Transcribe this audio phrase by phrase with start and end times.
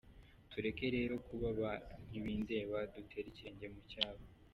[0.51, 1.71] Tureke rero kuba ba
[2.07, 4.23] ntibindeba, dutere ikirenge mu cyabo.